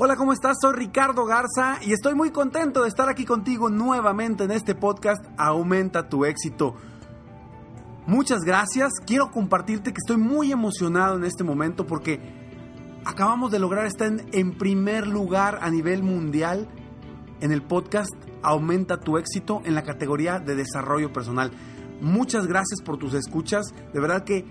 [0.00, 0.58] Hola, ¿cómo estás?
[0.62, 5.20] Soy Ricardo Garza y estoy muy contento de estar aquí contigo nuevamente en este podcast
[5.36, 6.76] Aumenta tu éxito.
[8.06, 8.92] Muchas gracias.
[9.04, 12.20] Quiero compartirte que estoy muy emocionado en este momento porque
[13.04, 16.68] acabamos de lograr estar en, en primer lugar a nivel mundial
[17.40, 21.50] en el podcast Aumenta tu éxito en la categoría de desarrollo personal.
[22.00, 23.74] Muchas gracias por tus escuchas.
[23.92, 24.46] De verdad que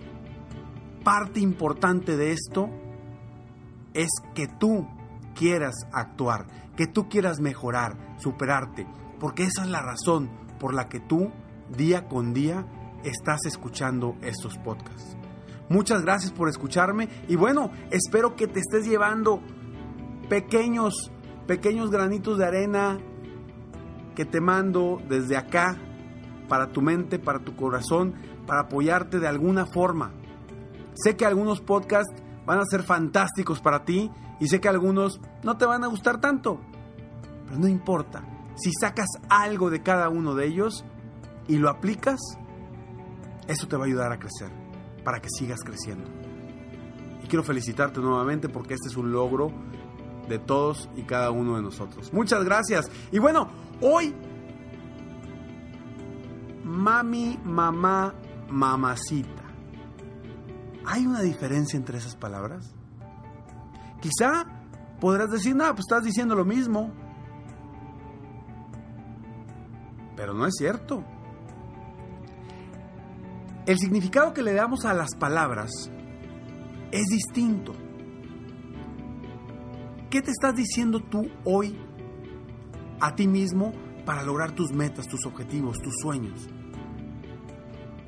[1.06, 2.70] parte importante de esto
[3.94, 4.86] es que tú
[5.38, 8.88] quieras actuar, que tú quieras mejorar, superarte,
[9.19, 11.31] porque esa es la razón por la que tú
[11.75, 12.66] día con día
[13.03, 15.15] estás escuchando estos podcasts.
[15.69, 19.42] Muchas gracias por escucharme y bueno, espero que te estés llevando
[20.30, 21.11] pequeños,
[21.45, 22.97] pequeños granitos de arena
[24.15, 25.77] que te mando desde acá
[26.47, 28.15] para tu mente, para tu corazón,
[28.47, 30.14] para apoyarte de alguna forma.
[30.95, 34.09] Sé que algunos podcasts van a ser fantásticos para ti
[34.39, 36.59] y sé que algunos no te van a gustar tanto,
[37.45, 38.23] pero no importa.
[38.55, 40.83] Si sacas algo de cada uno de ellos
[41.48, 42.20] y lo aplicas,
[43.47, 44.52] eso te va a ayudar a crecer,
[45.03, 46.09] para que sigas creciendo.
[47.23, 49.52] Y quiero felicitarte nuevamente porque este es un logro
[50.27, 52.11] de todos y cada uno de nosotros.
[52.14, 52.92] Muchas gracias.
[53.11, 53.49] Y bueno,
[53.81, 54.14] hoy,
[56.64, 58.14] mami, mamá,
[58.49, 59.43] mamacita.
[60.86, 62.77] ¿Hay una diferencia entre esas palabras?
[64.02, 64.45] Quizá
[64.99, 66.91] podrás decir, no, pues estás diciendo lo mismo.
[70.15, 71.03] Pero no es cierto.
[73.65, 75.71] El significado que le damos a las palabras
[76.91, 77.73] es distinto.
[80.09, 81.77] ¿Qué te estás diciendo tú hoy
[83.02, 83.73] a ti mismo
[84.05, 86.47] para lograr tus metas, tus objetivos, tus sueños?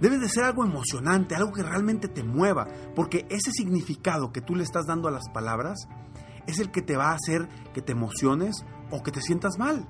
[0.02, 4.56] Debe de ser algo emocionante, algo que realmente te mueva, porque ese significado que tú
[4.56, 5.88] le estás dando a las palabras
[6.48, 9.88] es el que te va a hacer que te emociones o que te sientas mal.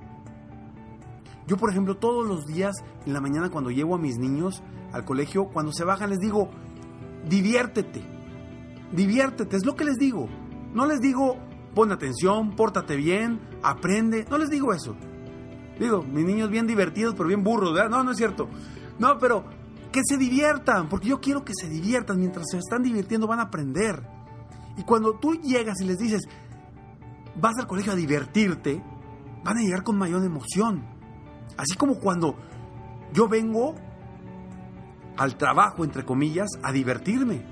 [1.46, 2.76] Yo, por ejemplo, todos los días
[3.06, 4.62] en la mañana cuando llevo a mis niños
[4.92, 6.50] al colegio, cuando se bajan les digo,
[7.28, 8.02] diviértete,
[8.92, 10.28] diviértete, es lo que les digo.
[10.74, 11.36] No les digo,
[11.74, 14.96] pon atención, pórtate bien, aprende, no les digo eso.
[15.78, 17.72] Digo, mis niños bien divertidos, pero bien burros.
[17.90, 18.48] No, no es cierto.
[18.98, 19.44] No, pero
[19.90, 22.18] que se diviertan, porque yo quiero que se diviertan.
[22.18, 24.06] Mientras se están divirtiendo van a aprender.
[24.76, 26.22] Y cuando tú llegas y les dices,
[27.36, 28.82] vas al colegio a divertirte,
[29.44, 30.84] van a llegar con mayor emoción.
[31.56, 32.36] Así como cuando
[33.12, 33.74] yo vengo
[35.16, 37.44] al trabajo, entre comillas, a divertirme.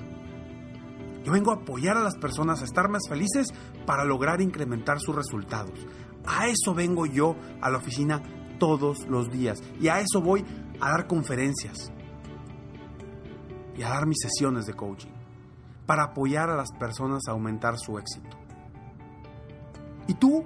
[1.25, 3.49] Yo vengo a apoyar a las personas a estar más felices
[3.85, 5.79] para lograr incrementar sus resultados.
[6.25, 8.23] A eso vengo yo a la oficina
[8.59, 9.63] todos los días.
[9.81, 10.45] Y a eso voy
[10.81, 11.93] a dar conferencias
[13.79, 15.13] y a dar mis sesiones de coaching
[15.87, 18.37] para apoyar a las personas a aumentar su éxito.
[20.09, 20.45] ¿Y tú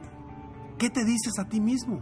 [0.78, 2.00] qué te dices a ti mismo?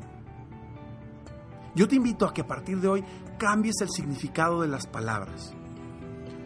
[1.77, 3.05] Yo te invito a que a partir de hoy
[3.39, 5.55] cambies el significado de las palabras.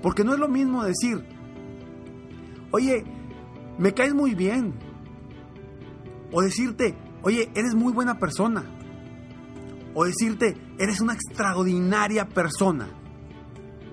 [0.03, 1.27] Porque no es lo mismo decir,
[2.71, 3.05] oye,
[3.79, 4.75] me caes muy bien.
[6.31, 8.65] O decirte, oye, eres muy buena persona.
[9.95, 12.89] O decirte, eres una extraordinaria persona.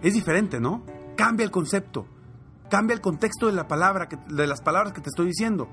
[0.01, 0.83] Es diferente, ¿no?
[1.15, 2.05] Cambia el concepto.
[2.69, 5.69] Cambia el contexto de, la palabra de las palabras que te estoy diciendo.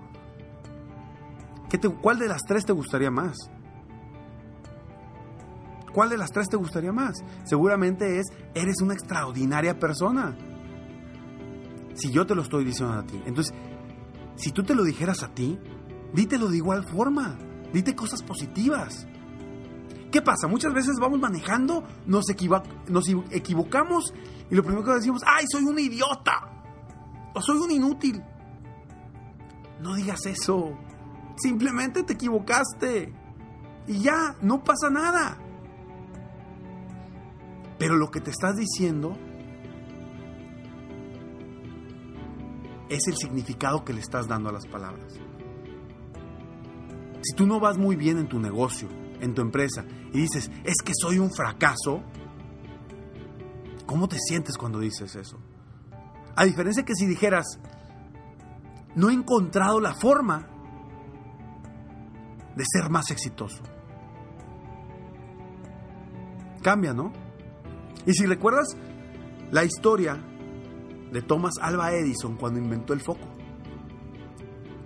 [1.70, 3.36] ¿Qué ¿Cuál de las tres te gustaría más?
[5.92, 7.24] ¿Cuál de las tres te gustaría más?
[7.44, 10.36] Seguramente es, eres una extraordinaria persona.
[11.94, 13.20] Si yo te lo estoy diciendo a ti.
[13.26, 13.52] Entonces,
[14.36, 15.58] si tú te lo dijeras a ti,
[16.14, 17.36] dítelo de igual forma.
[17.72, 19.07] Dite cosas positivas.
[20.10, 20.48] ¿Qué pasa?
[20.48, 24.14] Muchas veces vamos manejando, nos, equivocamos
[24.50, 26.62] y lo primero que decimos, ¡ay, soy un idiota!
[27.34, 28.22] O soy un inútil.
[29.80, 30.76] No digas eso.
[31.36, 33.12] Simplemente te equivocaste.
[33.86, 35.38] Y ya, no pasa nada.
[37.78, 39.16] Pero lo que te estás diciendo
[42.88, 45.20] es el significado que le estás dando a las palabras.
[47.20, 48.88] Si tú no vas muy bien en tu negocio,
[49.20, 52.02] en tu empresa, y dices, es que soy un fracaso,
[53.86, 55.38] ¿cómo te sientes cuando dices eso?
[56.36, 57.58] A diferencia que si dijeras,
[58.94, 60.46] no he encontrado la forma
[62.56, 63.62] de ser más exitoso.
[66.62, 67.12] Cambia, ¿no?
[68.06, 68.76] Y si recuerdas
[69.50, 70.16] la historia
[71.12, 73.26] de Thomas Alva Edison cuando inventó el foco,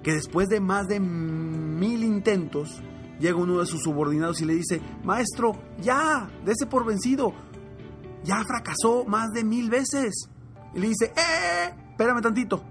[0.02, 2.82] que después de más de mil intentos,
[3.22, 7.32] llega uno de sus subordinados y le dice, maestro, ya, dése por vencido,
[8.24, 10.28] ya fracasó más de mil veces.
[10.74, 11.74] Y le dice, ¡eh!
[11.90, 12.62] Espérame tantito.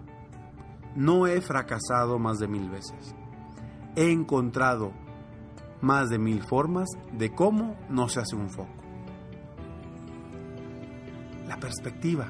[0.96, 3.16] No he fracasado más de mil veces.
[3.96, 4.92] He encontrado
[5.82, 8.74] más de mil formas de cómo no se hace un foco.
[11.48, 12.30] La perspectiva,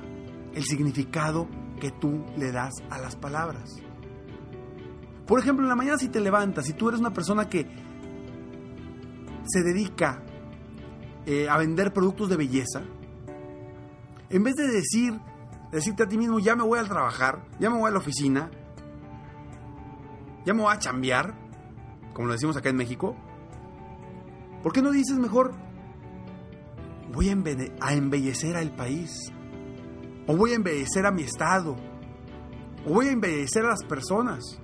[0.53, 1.47] el significado
[1.79, 3.81] que tú le das a las palabras.
[5.25, 7.90] Por ejemplo, en la mañana si te levantas, si tú eres una persona que
[9.51, 10.23] se dedica
[11.25, 12.83] eh, a vender productos de belleza,
[14.29, 15.19] en vez de decir,
[15.71, 18.49] decirte a ti mismo, ya me voy a trabajar, ya me voy a la oficina,
[20.45, 21.35] ya me voy a chambear,
[22.13, 23.15] como lo decimos acá en México,
[24.63, 25.53] ¿por qué no dices mejor,
[27.13, 27.37] voy a,
[27.81, 29.31] a embellecer al país?
[30.27, 31.75] O voy a embellecer a mi estado.
[32.85, 34.59] O voy a embellecer a las personas.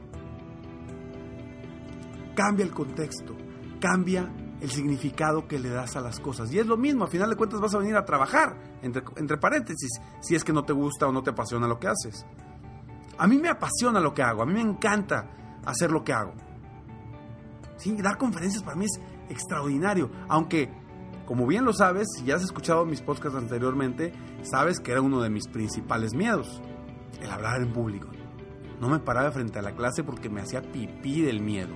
[2.35, 3.35] Cambia el contexto.
[3.79, 6.51] Cambia el significado que le das a las cosas.
[6.51, 9.91] Y es lo mismo, a final de cuentas vas a venir a trabajar, entre, paréntesis,
[10.21, 12.25] si es que no te gusta o no te apasiona lo que haces.
[13.17, 15.29] A mí me apasiona lo que hago, a mí me encanta
[15.65, 16.33] hacer lo que hago.
[17.99, 18.99] Dar conferencias para mí es
[19.29, 20.71] extraordinario, aunque,
[21.25, 25.21] como bien lo sabes, si ya has escuchado mis podcasts anteriormente, sabes que era uno
[25.21, 26.61] de mis principales miedos,
[27.21, 28.09] el hablar en público.
[28.79, 31.75] No me paraba frente a la clase porque me hacía pipí del miedo.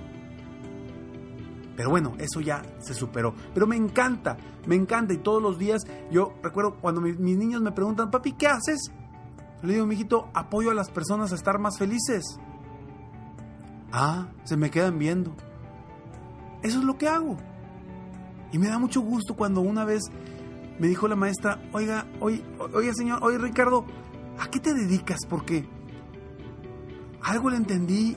[1.76, 3.34] Pero bueno, eso ya se superó.
[3.54, 4.36] Pero me encanta,
[4.66, 5.14] me encanta.
[5.14, 8.92] Y todos los días, yo recuerdo cuando mis, niños me preguntan, papi, ¿qué haces?
[9.62, 12.24] Le digo, mijito, apoyo a las personas a estar más felices.
[13.92, 15.34] Ah, se me quedan viendo.
[16.62, 17.36] Eso es lo que hago.
[18.52, 20.02] Y me da mucho gusto cuando una vez
[20.78, 22.44] me dijo la maestra, oiga, oye,
[22.74, 23.84] oiga señor, oye Ricardo,
[24.38, 25.20] ¿a qué te dedicas?
[25.28, 25.66] Porque
[27.22, 28.16] algo le entendí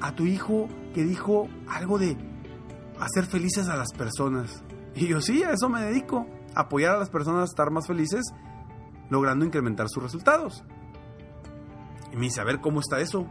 [0.00, 2.16] a tu hijo que dijo algo de
[2.98, 4.64] hacer felices a las personas.
[4.96, 8.24] Y yo sí, a eso me dedico, apoyar a las personas a estar más felices,
[9.08, 10.64] logrando incrementar sus resultados.
[12.12, 13.28] Y me dice, a ver, ¿cómo está eso?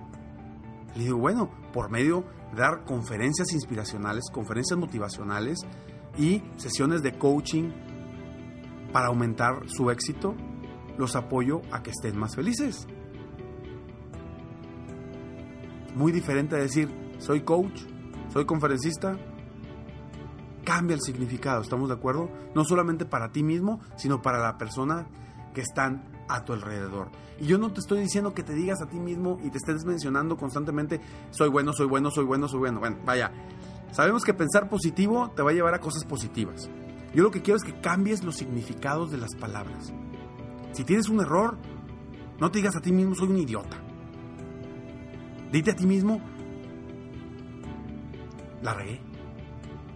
[0.96, 2.24] Le digo, bueno, por medio
[2.54, 5.60] de dar conferencias inspiracionales, conferencias motivacionales
[6.18, 7.72] y sesiones de coaching
[8.94, 10.36] para aumentar su éxito,
[10.98, 12.88] los apoyo a que estén más felices.
[15.96, 17.82] Muy diferente a decir, soy coach,
[18.32, 19.18] soy conferencista.
[20.64, 22.30] Cambia el significado, ¿estamos de acuerdo?
[22.54, 25.08] No solamente para ti mismo, sino para la persona
[25.54, 27.10] que están a tu alrededor.
[27.40, 29.86] Y yo no te estoy diciendo que te digas a ti mismo y te estés
[29.86, 32.80] mencionando constantemente, soy bueno, soy bueno, soy bueno, soy bueno.
[32.80, 33.32] Bueno, vaya,
[33.92, 36.70] sabemos que pensar positivo te va a llevar a cosas positivas.
[37.14, 39.94] Yo lo que quiero es que cambies los significados de las palabras.
[40.74, 41.58] Si tienes un error,
[42.40, 43.78] no te digas a ti mismo, soy un idiota.
[45.52, 46.22] Dite a ti mismo,
[48.62, 49.02] la regué.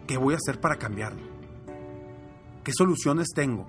[0.08, 1.22] ¿Qué voy a hacer para cambiarlo?
[2.63, 3.65] ¿Qué soluciones tengo?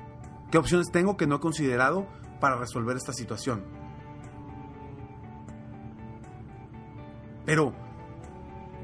[0.51, 2.07] ¿Qué opciones tengo que no he considerado
[2.41, 3.65] para resolver esta situación?
[7.45, 7.73] Pero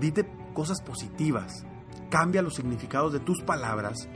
[0.01, 1.65] dite cosas positivas.
[2.11, 4.09] Cambia los significados de tus palabras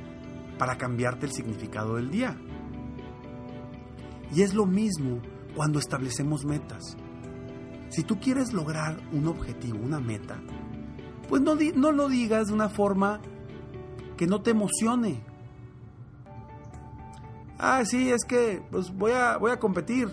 [0.58, 2.37] para cambiarte el significado del día.
[4.32, 5.20] Y es lo mismo
[5.54, 6.96] cuando establecemos metas.
[7.90, 10.40] Si tú quieres lograr un objetivo, una meta,
[11.32, 13.18] pues no, no lo digas de una forma
[14.18, 15.24] que no te emocione.
[17.58, 20.08] Ah, sí, es que pues voy a, voy a competir.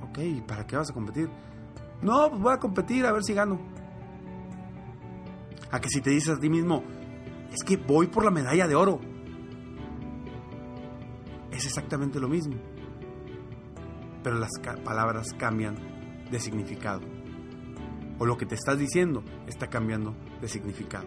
[0.00, 1.28] Ok, ¿para qué vas a competir?
[2.00, 3.58] No, pues voy a competir a ver si gano.
[5.72, 6.84] A que si te dices a ti mismo,
[7.52, 9.00] es que voy por la medalla de oro.
[11.50, 12.54] Es exactamente lo mismo.
[14.22, 14.50] Pero las
[14.84, 15.74] palabras cambian
[16.30, 17.19] de significado.
[18.20, 21.06] O lo que te estás diciendo está cambiando de significado.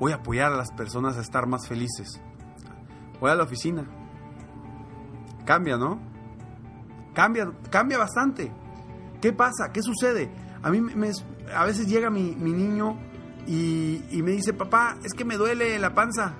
[0.00, 2.20] Voy a apoyar a las personas a estar más felices.
[3.20, 3.86] Voy a la oficina.
[5.44, 6.00] Cambia, ¿no?
[7.14, 8.52] Cambia, cambia bastante.
[9.20, 9.70] ¿Qué pasa?
[9.72, 10.28] ¿Qué sucede?
[10.60, 11.12] A mí me,
[11.54, 12.98] a veces llega mi, niño
[13.46, 16.34] y, me dice, papá, es que me duele la panza.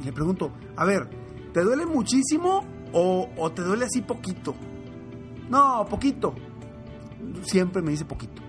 [0.00, 1.10] Y le pregunto, a ver,
[1.52, 4.54] ¿te duele muchísimo o te duele así poquito?
[5.50, 6.34] No, poquito.
[7.42, 8.42] Siempre me dice poquito.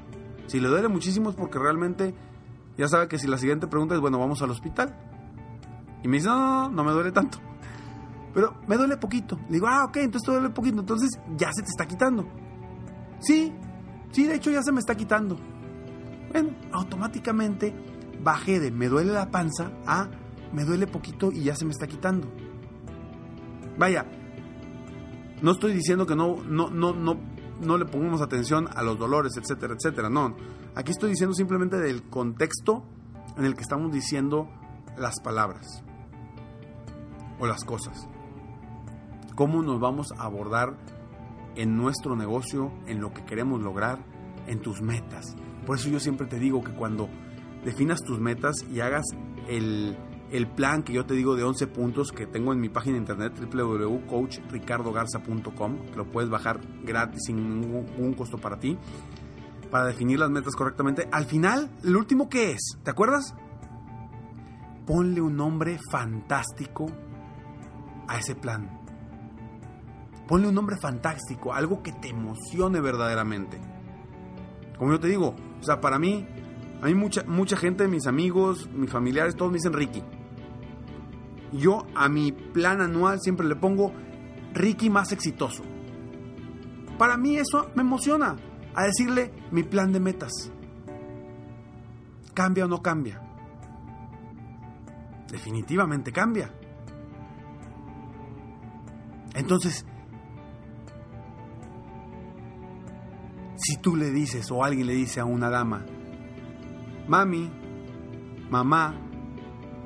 [0.47, 2.13] Si le duele muchísimo es porque realmente
[2.77, 4.95] ya sabe que si la siguiente pregunta es, bueno, vamos al hospital.
[6.03, 7.37] Y me dice, no, no, no, me duele tanto.
[8.33, 9.37] Pero me duele poquito.
[9.47, 10.79] Le digo, ah, ok, entonces te duele poquito.
[10.79, 12.27] Entonces ya se te está quitando.
[13.19, 13.53] Sí,
[14.11, 15.37] sí, de hecho ya se me está quitando.
[16.31, 17.73] Bueno, automáticamente
[18.23, 20.09] bajé de me duele la panza a
[20.53, 22.27] me duele poquito y ya se me está quitando.
[23.77, 24.05] Vaya,
[25.41, 27.17] no estoy diciendo que no, no, no, no,
[27.61, 30.09] no le pongamos atención a los dolores, etcétera, etcétera.
[30.09, 30.35] No,
[30.75, 32.83] aquí estoy diciendo simplemente del contexto
[33.37, 34.49] en el que estamos diciendo
[34.97, 35.83] las palabras
[37.39, 38.07] o las cosas.
[39.35, 40.77] Cómo nos vamos a abordar
[41.55, 43.99] en nuestro negocio, en lo que queremos lograr,
[44.47, 45.35] en tus metas.
[45.65, 47.09] Por eso yo siempre te digo que cuando
[47.63, 49.05] definas tus metas y hagas
[49.47, 49.97] el,
[50.31, 53.33] el plan que yo te digo de 11 puntos que tengo en mi página internet
[53.39, 58.77] www.coachricardogarza.com, que lo puedes bajar gratis sin ningún costo para ti,
[59.69, 61.09] para definir las metas correctamente.
[61.11, 63.35] Al final, el último que es, ¿te acuerdas?
[64.85, 66.85] Ponle un nombre fantástico
[68.07, 68.79] a ese plan.
[70.27, 73.59] Ponle un nombre fantástico, algo que te emocione verdaderamente.
[74.77, 76.25] Como yo te digo, o sea, para mí,
[76.81, 80.01] a mí mucha, mucha gente, mis amigos, mis familiares, todos me dicen Ricky.
[81.51, 83.91] Yo a mi plan anual siempre le pongo
[84.53, 85.63] Ricky más exitoso.
[86.97, 88.35] Para mí eso me emociona,
[88.75, 90.51] a decirle mi plan de metas.
[92.33, 93.21] ¿Cambia o no cambia?
[95.29, 96.53] Definitivamente cambia.
[99.33, 99.85] Entonces,
[103.61, 105.85] Si tú le dices o alguien le dice a una dama,
[107.07, 107.47] mami,
[108.49, 108.95] mamá,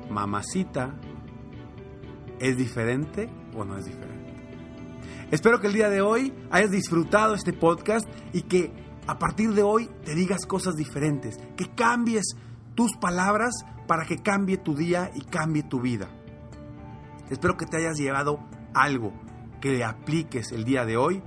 [0.08, 0.94] mamacita,
[2.40, 4.34] ¿es diferente o no es diferente?
[5.30, 8.72] Espero que el día de hoy hayas disfrutado este podcast y que
[9.06, 12.36] a partir de hoy te digas cosas diferentes, que cambies
[12.74, 13.54] tus palabras
[13.86, 16.08] para que cambie tu día y cambie tu vida.
[17.30, 18.40] Espero que te hayas llevado
[18.74, 19.12] algo
[19.60, 21.22] que le apliques el día de hoy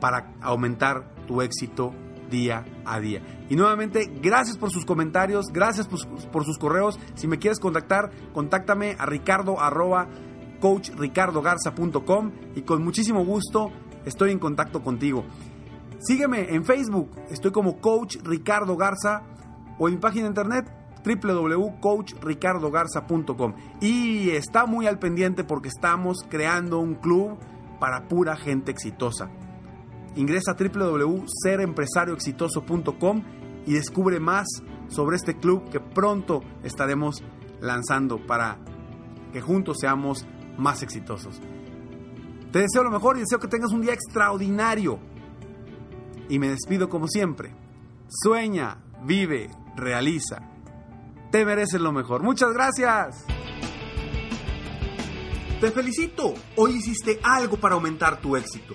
[0.00, 1.92] para aumentar tu éxito
[2.30, 3.22] día a día.
[3.48, 6.98] Y nuevamente, gracias por sus comentarios, gracias por, sus correos.
[7.14, 10.08] Si me quieres contactar, contáctame a ricardo arroba
[10.60, 13.72] coachricardogarza.com y con muchísimo gusto
[14.04, 15.24] estoy en contacto contigo.
[15.98, 19.22] Sígueme en Facebook, estoy como Coach Ricardo Garza
[19.78, 20.70] o en mi página de internet
[21.04, 27.38] www.coachricardogarza.com y está muy al pendiente porque estamos creando un club
[27.78, 29.28] para pura gente exitosa.
[30.20, 33.24] Ingresa a www.serempresarioexitoso.com
[33.64, 34.46] y descubre más
[34.88, 37.22] sobre este club que pronto estaremos
[37.62, 38.58] lanzando para
[39.32, 40.26] que juntos seamos
[40.58, 41.40] más exitosos.
[42.52, 44.98] Te deseo lo mejor y deseo que tengas un día extraordinario.
[46.28, 47.54] Y me despido como siempre.
[48.08, 50.50] Sueña, vive, realiza.
[51.32, 52.22] Te mereces lo mejor.
[52.22, 53.24] Muchas gracias.
[55.62, 56.34] Te felicito.
[56.56, 58.74] Hoy hiciste algo para aumentar tu éxito.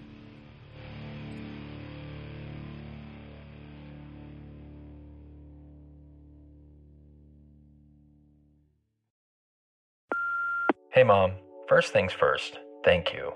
[10.90, 11.32] Hey mom,
[11.68, 13.34] first things first, thank you.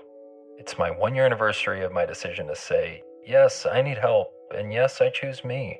[0.57, 4.73] It's my one year anniversary of my decision to say, yes, I need help, and
[4.73, 5.79] yes, I choose me.